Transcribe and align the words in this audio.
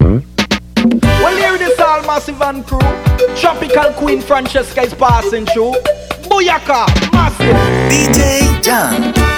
Hmm? 0.00 0.18
Well, 1.02 1.36
here 1.36 1.58
this 1.58 1.78
all 1.80 2.02
massive 2.02 2.40
and 2.42 2.66
crew. 2.66 2.78
Tropical 3.36 3.92
Queen 3.94 4.20
Francesca 4.20 4.82
is 4.82 4.94
passing 4.94 5.46
through. 5.46 5.72
Booyaka, 6.28 6.86
massive. 7.12 7.56
DJ 7.90 8.62
Jan. 8.62 9.35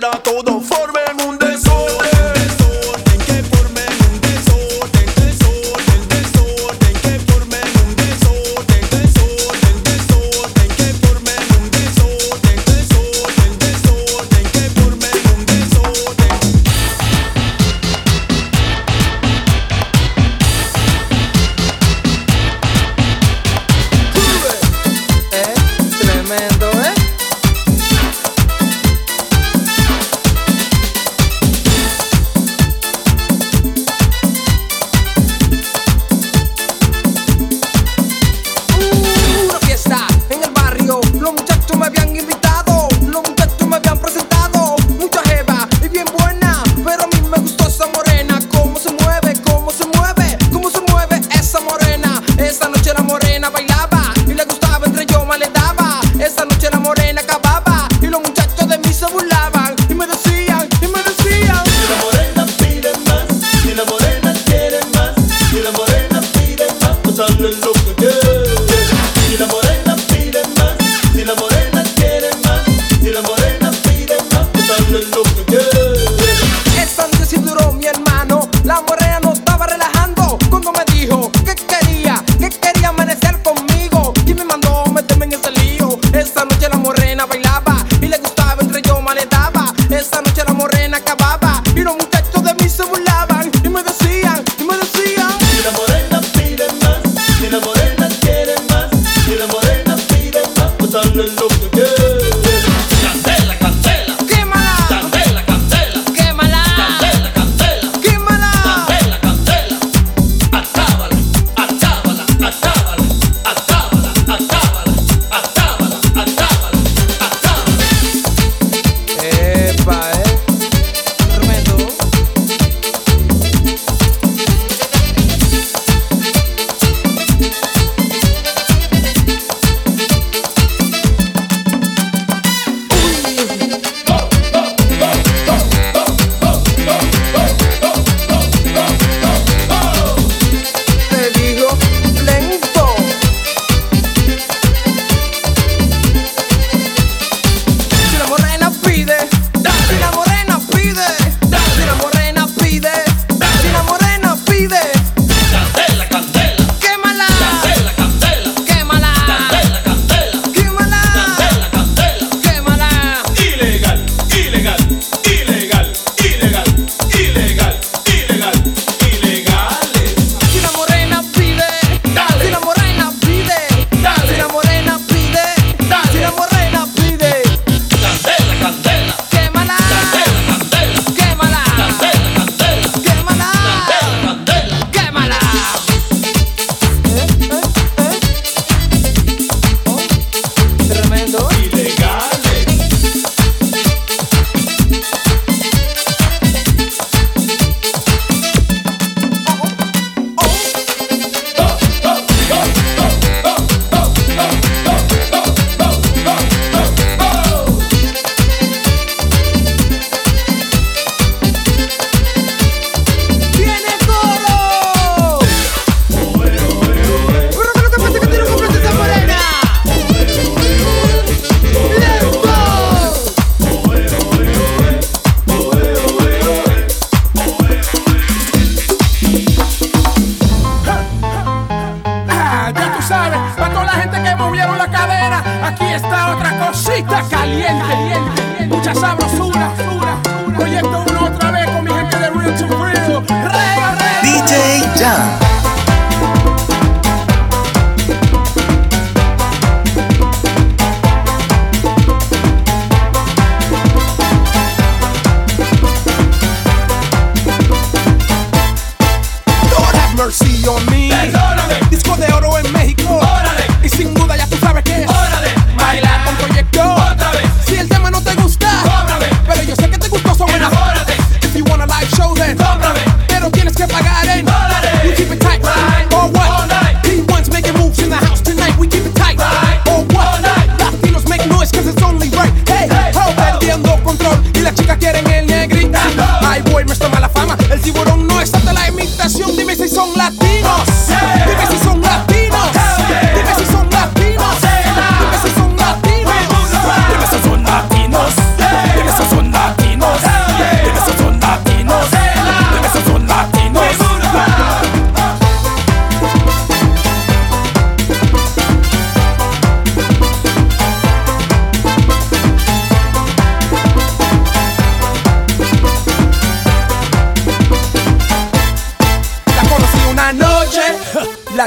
Gente 0.00 0.30
y 0.30 0.37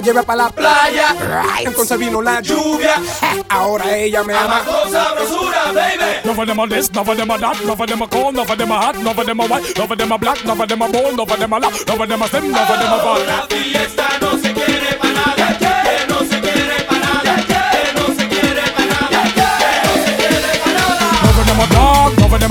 llevé 0.02 0.24
para 0.24 0.44
la 0.44 0.50
playa. 0.50 1.14
Right. 1.14 1.68
Entonces 1.68 1.98
vino 1.98 2.22
la 2.22 2.42
lluvia. 2.42 2.96
Ahora 3.50 3.98
ella 3.98 4.24
me 4.24 4.36
ama. 4.36 4.64
con 4.64 4.92
sabrosura, 4.92 5.72
baby. 5.74 6.22
No 6.24 6.34
for 6.34 6.46
them 6.46 6.60
a 6.60 6.68
this, 6.68 6.92
no 6.92 7.04
for 7.04 7.16
them 7.16 7.32
a 7.32 7.38
that, 7.38 7.64
no 7.66 7.76
for 7.76 7.88
them 7.88 8.02
a 8.02 8.08
cold, 8.08 8.36
no 8.36 8.46
for 8.46 8.56
them 8.56 8.72
a 8.72 8.80
hot, 8.80 8.96
no 8.98 9.14
for 9.14 9.26
them 9.26 9.40
a 9.40 9.46
white, 9.46 9.78
no 9.78 9.88
for 9.88 9.96
them 9.96 10.12
a 10.12 10.18
black, 10.18 10.46
no 10.46 10.56
for 10.56 10.68
them 10.68 10.82
a 10.82 10.88
bold, 10.88 11.18
no 11.18 11.26
for 11.26 11.38
them 11.38 11.54
a 11.54 11.60
loud, 11.60 11.74
no 11.88 11.96
for 11.96 12.08
them 12.08 12.22
a 12.22 12.28
slim, 12.28 12.52
no 12.52 12.66
for 12.66 12.78
them 12.78 12.94
a 12.94 13.00
fat. 13.00 13.28
La 13.28 13.48
fiesta 13.48 14.08
no 14.22 14.38
se 14.38 14.51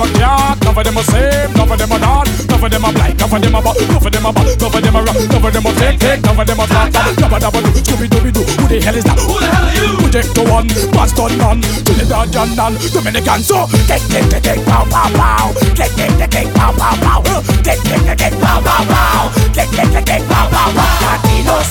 them 0.01 0.15
a 0.15 0.19
cat, 0.19 0.57
none 0.63 0.77
of 0.77 0.83
them 0.83 0.97
a 0.97 1.03
same, 1.03 1.53
none 1.53 1.71
of 1.71 1.77
them 1.77 1.91
a 1.91 1.97
not, 1.99 2.27
none 2.49 2.63
of 2.63 2.71
them 2.71 2.85
a 2.85 2.91
black, 2.91 3.17
none 3.17 3.33
of 3.33 3.41
them 3.41 3.55
a 3.55 3.61
butt, 3.61 3.77
none 3.81 3.97
of 3.97 4.11
them 4.11 4.25
a 4.25 4.31
butt, 4.33 4.47
none 4.57 4.73
of 4.73 4.81
them 4.81 4.95
a 4.95 5.01
rock, 5.03 5.19
none 5.29 5.45
of 5.45 5.53
them 5.53 5.65
a 5.65 5.71
fake, 5.77 5.99
fake, 5.99 6.21
none 6.21 6.39
of 6.39 6.47
them 6.47 6.59
a 6.59 6.65
flat, 6.67 6.93
flat, 6.93 7.41
none 7.41 7.63
do, 7.63 7.69
scooby 7.81 8.07
dooby 8.09 8.31
doo. 8.33 8.43
Who 8.61 8.65
the 8.67 8.77
hell 8.81 8.95
is 8.95 9.03
that? 9.05 9.19
Who 9.19 9.35
the 9.37 9.45
hell 9.45 9.65
are 9.65 9.75
you? 9.77 9.97
Project 10.01 10.29
the 10.33 10.43
one, 10.49 10.67
bastard 10.93 11.33
none, 11.37 11.61
Trinidad 11.85 12.31
John 12.31 12.49
none, 12.55 12.75
Dominican 12.93 13.41
so. 13.41 13.67
Kick, 13.85 14.01
kick, 14.09 14.25
kick, 14.31 14.43
kick, 14.43 14.59
pow, 14.65 14.85
pow, 14.89 15.09
pow. 15.13 15.53
Kick, 15.77 15.91
kick, 15.93 16.11
kick, 16.17 16.31
kick, 16.31 16.47
pow, 16.55 16.71
pow, 16.73 16.95
pow. 16.97 17.21
Kick, 17.61 17.79
kick, 17.85 18.01
kick, 18.01 18.17
kick, 18.17 18.33
pow, 18.41 18.59
pow, 18.61 18.81
pow. 18.89 19.29
Kick, 19.53 19.69
kick, 19.69 19.89
kick, 19.91 20.05
kick, 20.05 20.23
pow, 20.25 20.49
pow, 20.49 20.69
pow. 20.73 20.89
Latinos, 21.05 21.69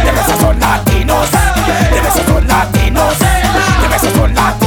the 0.00 0.10
best 0.16 0.32
son 0.40 0.56
Latinos, 0.60 1.30
the 1.92 1.98
best 2.00 2.20
son 2.24 2.44
Latinos, 2.48 3.18
the 3.20 3.86
best 3.90 4.08
son 4.16 4.32
Latinos. 4.32 4.65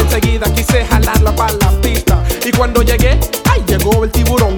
enseguida 0.00 0.52
quise 0.52 0.84
jalarla 0.84 1.34
para 1.34 1.52
la 1.54 1.70
pista. 1.80 2.22
Y 2.44 2.50
cuando 2.52 2.82
llegué, 2.82 3.18
ahí 3.50 3.62
llegó 3.66 4.04
el 4.04 4.10
tiburón 4.10 4.56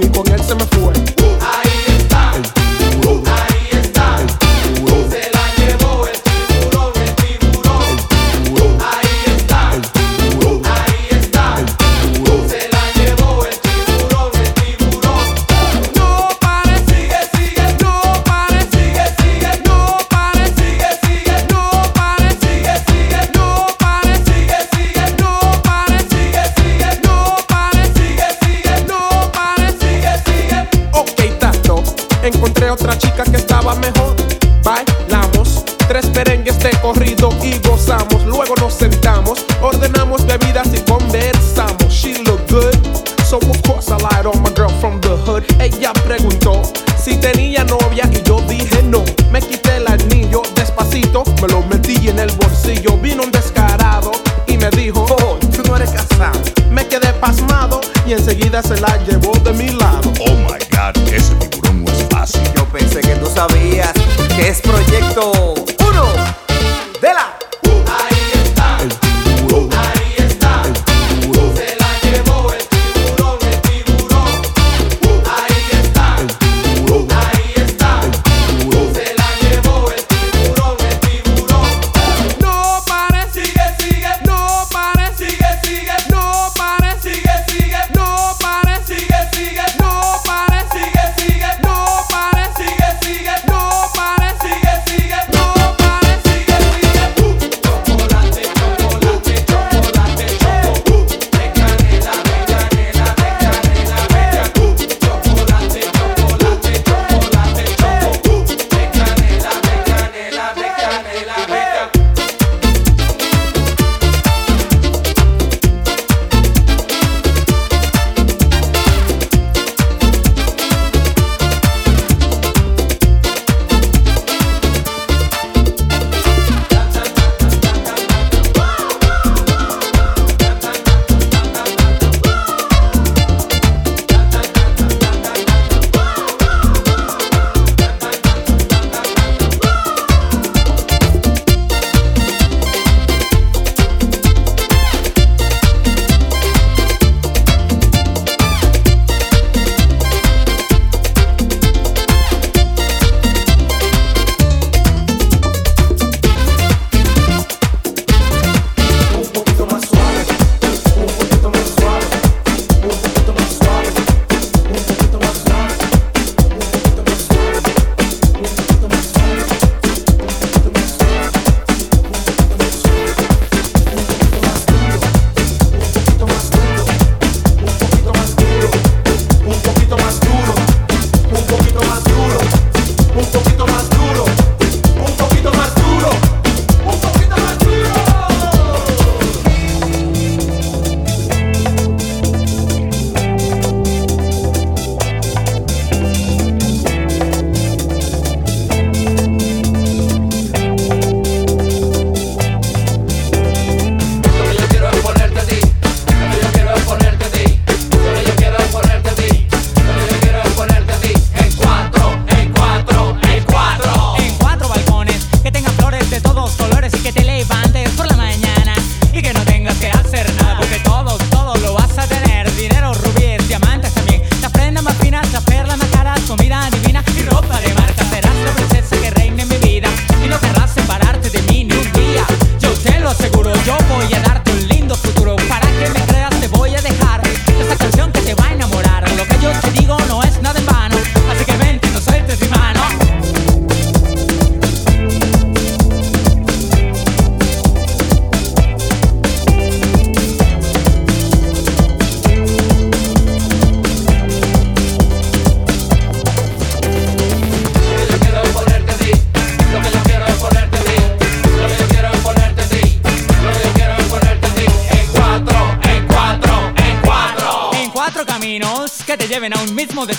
tres 36.00 36.10
perengues 36.12 36.58
de 36.60 36.70
corrido 36.80 37.30
y 37.42 37.58
gozamos. 37.66 38.24
Luego 38.24 38.54
nos 38.60 38.74
sentamos, 38.74 39.44
ordenamos 39.60 40.24
bebidas 40.26 40.68
y 40.72 40.78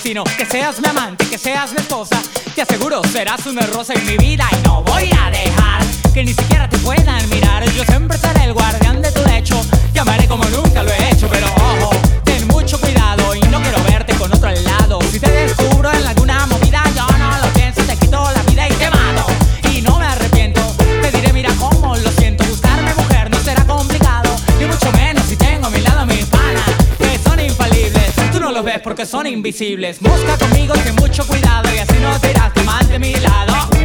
Que 0.09 0.43
seas 0.43 0.81
mi 0.81 0.89
amante, 0.89 1.23
que 1.27 1.37
seas 1.37 1.71
mi 1.71 1.77
esposa. 1.77 2.19
Te 2.55 2.63
aseguro, 2.63 2.99
serás 3.13 3.45
una 3.45 3.61
rosa 3.67 3.93
en 3.93 4.03
mi 4.07 4.17
vida 4.17 4.49
y 4.51 4.67
no 4.67 4.81
voy 4.81 5.07
a 5.15 5.29
dejar 5.29 5.83
que 6.11 6.23
ni 6.23 6.33
siquiera 6.33 6.67
te 6.67 6.79
puedan 6.79 7.29
mirar. 7.29 7.63
Yo 7.73 7.83
siempre 7.83 8.17
seré 8.17 8.45
el 8.45 8.53
guardián 8.53 9.03
de 9.03 9.11
tu 9.11 9.23
lecho. 9.29 9.61
Te 9.93 10.27
como 10.27 10.45
nunca 10.45 10.81
lo 10.81 10.91
he 10.91 11.11
hecho, 11.11 11.29
pero 11.29 11.45
ojo, 11.45 11.91
ten 12.23 12.47
mucho 12.47 12.79
cuidado 12.79 13.35
y 13.35 13.41
no 13.49 13.61
quiero 13.61 13.83
verte 13.83 14.15
con 14.15 14.33
otro 14.33 14.49
al 14.49 14.63
lado. 14.63 14.99
Si 15.11 15.19
te 15.19 15.29
descubro 15.29 15.91
en 15.91 16.03
algún 16.03 16.31
amor 16.31 16.58
que 28.99 29.05
son 29.05 29.25
invisibles. 29.27 29.97
Busca 30.01 30.37
conmigo 30.37 30.75
sin 30.83 30.93
mucho 30.95 31.25
cuidado 31.25 31.73
y 31.73 31.77
así 31.77 31.95
no 32.01 32.19
te 32.19 32.31
irás 32.31 32.51
de 32.51 32.89
de 32.89 32.99
mi 32.99 33.15
lado. 33.15 33.78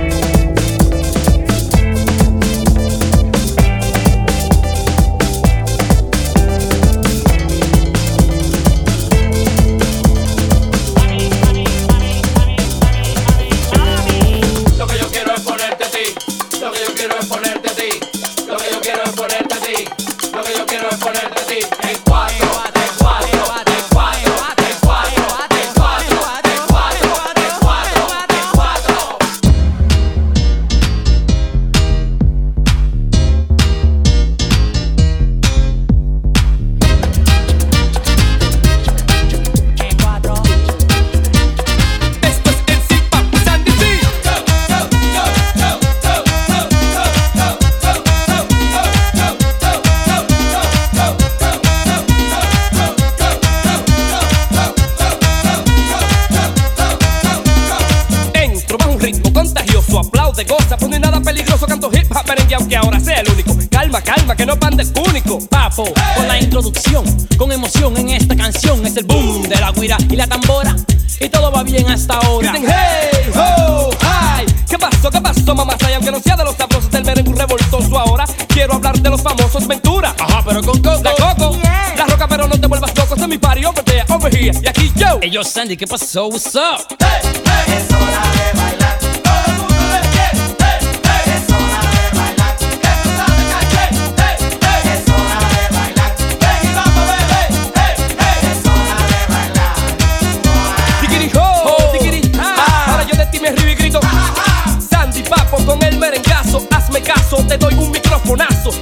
de 60.35 60.45
goza, 60.45 60.77
pues 60.77 60.91
no 60.91 60.99
nada 60.99 61.21
peligroso, 61.21 61.67
canto 61.67 61.91
hip 61.93 62.11
hop 62.11 62.27
merengue 62.27 62.57
que 62.69 62.77
ahora 62.77 62.99
sea 62.99 63.21
el 63.21 63.31
único. 63.31 63.57
Calma, 63.71 64.01
calma, 64.01 64.35
que 64.35 64.45
no 64.45 64.59
pan 64.59 64.77
de 64.77 64.85
único, 65.09 65.39
papo. 65.47 65.85
Con 66.17 66.27
la 66.27 66.39
introducción, 66.41 67.05
con 67.37 67.53
emoción 67.53 67.97
en 67.97 68.11
esta 68.11 68.35
canción, 68.35 68.85
es 68.85 68.97
el 68.97 69.05
boom 69.05 69.43
de 69.43 69.57
la 69.57 69.71
guira 69.71 69.97
y 70.11 70.17
la 70.17 70.27
tambora. 70.27 70.75
Y 71.21 71.29
todo 71.29 71.53
va 71.53 71.63
bien 71.63 71.89
hasta 71.89 72.15
ahora. 72.15 72.53
Hey, 72.57 73.31
ho, 73.35 73.91
hi. 73.93 74.47
¿Qué 74.69 74.77
pasó, 74.77 75.11
qué 75.11 75.21
pasó, 75.21 75.55
mamá? 75.55 75.77
Y 75.89 75.93
aunque 75.93 76.11
no 76.11 76.19
sea 76.21 76.37
de 76.37 76.45
los 76.45 76.57
sabrosos 76.57 76.91
del 76.91 77.05
merengue 77.05 77.33
revoltoso 77.33 77.99
ahora, 77.99 78.25
quiero 78.49 78.75
hablar 78.75 78.99
de 78.99 79.11
los 79.11 79.23
famosos 79.23 79.67
Ventura. 79.69 80.15
Ajá, 80.19 80.43
pero 80.45 80.63
con 80.63 80.83
coco. 80.83 81.01
La 81.03 81.13
coco. 81.13 81.57
La 81.97 82.07
roca, 82.07 82.27
pero 82.27 82.49
no 82.49 82.59
te 82.59 82.67
vuelvas 82.67 82.91
loco. 82.97 83.15
Este 83.15 83.23
es 83.23 83.29
mi 83.29 83.39
party, 83.39 83.65
over 83.65 83.85
there, 83.85 84.05
over 84.09 84.35
here. 84.35 84.59
Y 84.63 84.67
aquí 84.67 84.93
yo. 84.97 85.19
Ellos, 85.23 85.49
Sandy, 85.49 85.77
¿qué 85.77 85.87
pasó? 85.87 86.27
What's 86.27 86.55
up? 86.57 86.97
Hey, 86.99 87.21
hey, 87.23 87.75
es 87.79 87.95
hora 87.95 88.53
de 88.53 88.64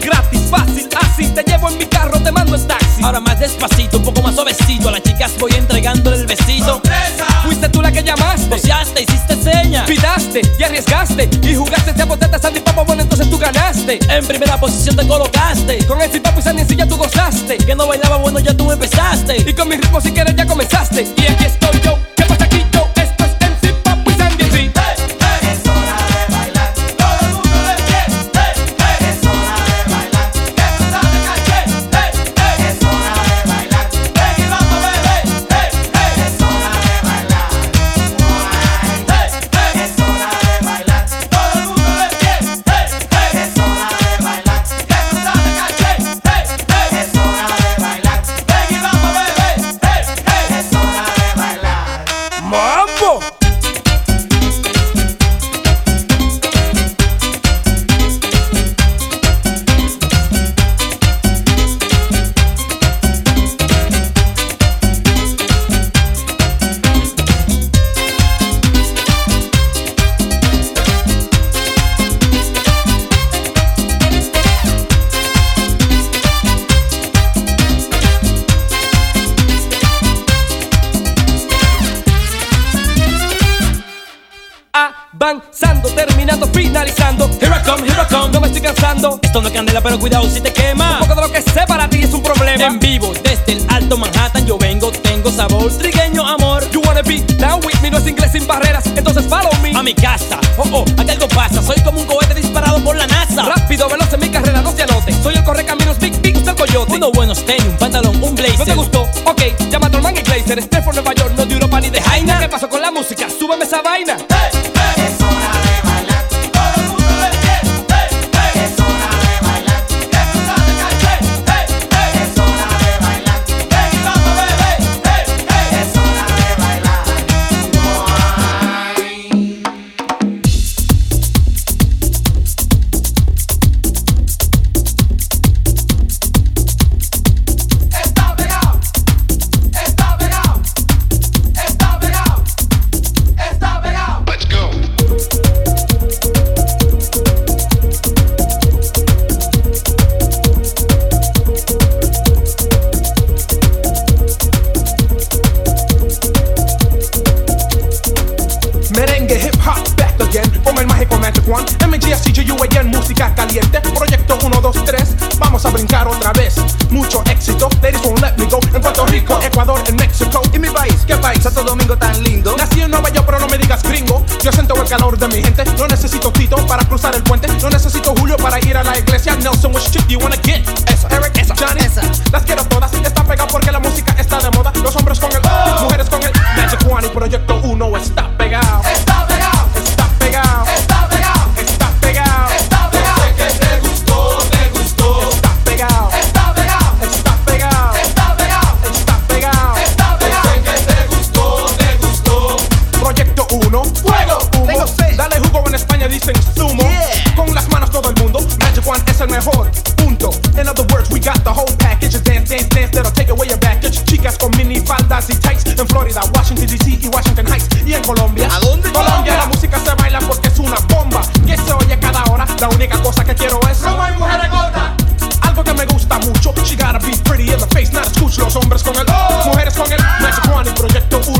gratis, 0.00 0.42
fácil, 0.50 0.88
así 1.00 1.26
te 1.28 1.42
llevo 1.42 1.68
en 1.68 1.78
mi 1.78 1.86
carro, 1.86 2.20
te 2.20 2.30
mando 2.30 2.54
en 2.54 2.66
taxi. 2.66 3.02
Ahora 3.02 3.20
más 3.20 3.38
despacito, 3.40 3.98
un 3.98 4.04
poco 4.04 4.22
más 4.22 4.34
suavecito, 4.34 4.88
a 4.88 4.92
las 4.92 5.02
chicas 5.02 5.32
voy 5.38 5.52
entregándole 5.52 6.18
el 6.18 6.26
besito. 6.26 6.66
¡Sorpresa! 6.66 7.26
Fuiste 7.42 7.68
tú 7.68 7.82
la 7.82 7.90
que 7.90 8.02
llamaste, 8.02 8.48
boceaste, 8.48 9.02
hiciste 9.02 9.42
señas, 9.42 9.86
pidaste 9.86 10.42
y 10.58 10.62
arriesgaste 10.62 11.28
y 11.42 11.54
jugaste, 11.54 11.92
te 11.94 12.02
apostaste 12.02 12.36
a 12.36 12.38
Sandy 12.38 12.60
Papo, 12.60 12.84
bueno 12.84 13.02
entonces 13.02 13.28
tú 13.28 13.38
ganaste. 13.38 13.98
En 14.08 14.26
primera 14.26 14.58
posición 14.58 14.94
te 14.94 15.06
colocaste, 15.06 15.84
con 15.86 16.00
el 16.00 16.20
Papo 16.20 16.40
y 16.40 16.42
Sandy 16.42 16.76
ya 16.76 16.86
tú 16.86 16.96
gozaste, 16.96 17.58
que 17.58 17.74
no 17.74 17.86
bailaba 17.86 18.18
bueno 18.18 18.38
ya 18.38 18.56
tú 18.56 18.70
empezaste 18.70 19.38
y 19.48 19.52
con 19.52 19.68
mi 19.68 19.76
ritmo 19.76 20.00
si 20.00 20.12
quieres 20.12 20.36
ya 20.36 20.46
comenzaste 20.46 21.02
y 21.02 21.26
aquí 21.26 21.44
estoy 21.44 21.80
yo. 21.80 22.11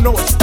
Proyecto 0.03 0.19
1 0.37 0.42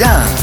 dance. 0.00 0.39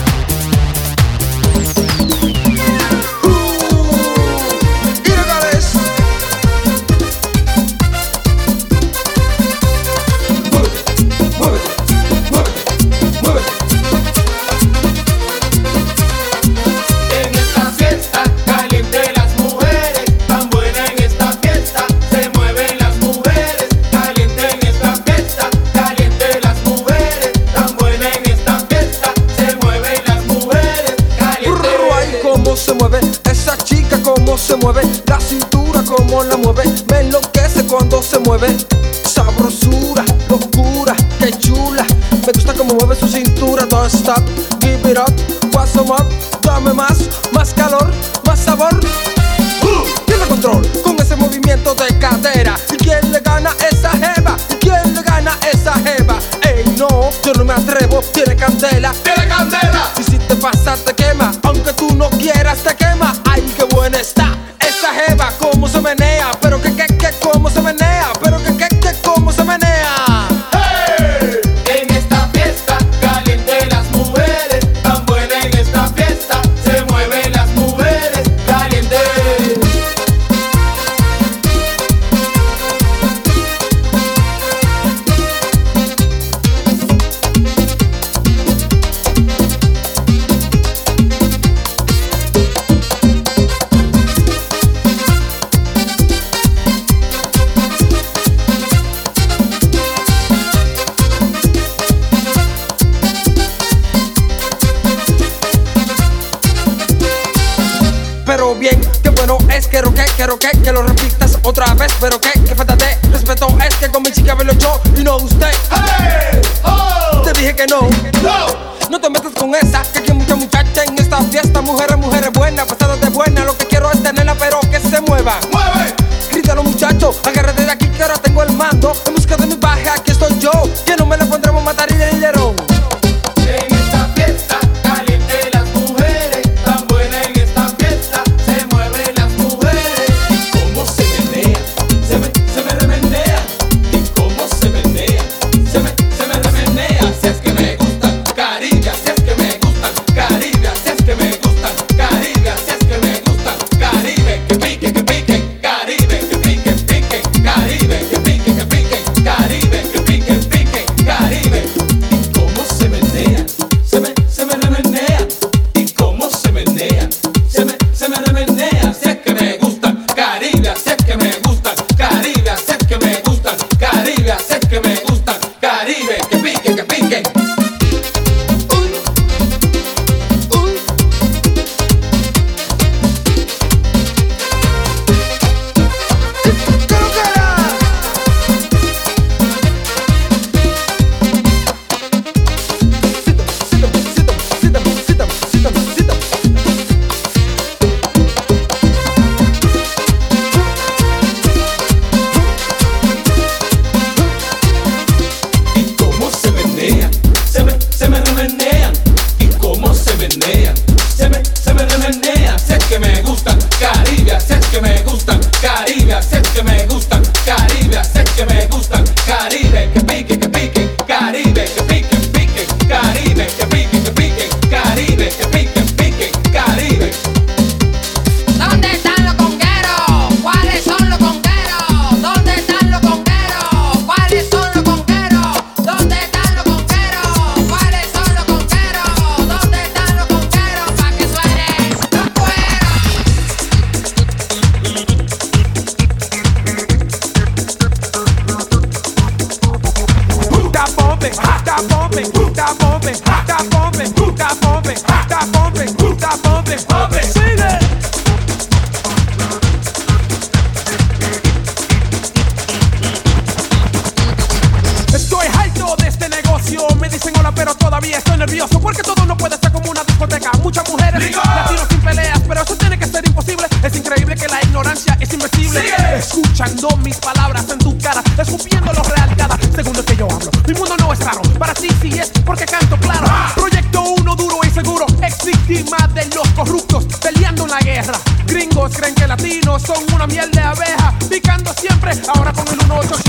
Estoy 268.27 268.37
nervioso. 268.37 268.79
Porque 268.79 269.01
todo 269.01 269.25
no 269.25 269.37
puede 269.37 269.57
ser 269.57 269.71
como 269.71 269.91
una 269.91 270.03
discoteca. 270.03 270.51
Muchas 270.61 270.87
mujeres, 270.89 271.35
latinos 271.35 271.87
sin 271.89 272.01
peleas, 272.01 272.41
pero 272.47 272.61
eso 272.61 272.75
tiene 272.75 272.99
que 272.99 273.05
ser 273.05 273.25
imposible. 273.27 273.67
Es 273.83 273.95
increíble 273.95 274.35
que 274.35 274.47
la 274.47 274.61
ignorancia 274.61 275.17
es 275.19 275.33
invencible. 275.33 275.81
Escuchando 276.17 276.89
mis 276.97 277.17
palabras 277.17 277.65
en 277.69 277.79
tu 277.79 277.97
cara, 277.97 278.21
escupiendo 278.37 278.91
lo 278.93 279.03
real 279.03 279.35
cada 279.37 279.57
segundo 279.75 280.03
que 280.03 280.15
yo 280.15 280.27
hablo. 280.29 280.51
Mi 280.67 280.73
mundo 280.73 280.95
no 280.99 281.13
es 281.13 281.19
raro, 281.19 281.41
para 281.57 281.73
ti 281.73 281.87
sí 282.01 282.09
es 282.19 282.31
porque 282.45 282.65
canto 282.65 282.97
claro. 282.97 283.27
Proyecto 283.55 284.01
uno 284.19 284.35
duro 284.35 284.59
y 284.65 284.69
seguro, 284.69 285.05
ex 285.21 285.45
víctima 285.45 286.07
de 286.13 286.25
los 286.35 286.47
corruptos, 286.49 287.05
peleando 287.21 287.63
en 287.63 287.69
la 287.71 287.79
guerra. 287.79 288.19
Gringos 288.45 288.91
creen 288.95 289.15
que 289.15 289.27
latinos 289.27 289.81
son 289.81 290.03
una 290.13 290.27
miel 290.27 290.49
de 290.51 290.61
abeja, 290.61 291.13
picando 291.29 291.73
siempre, 291.73 292.11
ahora 292.35 292.51
con 292.53 292.67
el 292.67 292.79
187. 292.79 293.26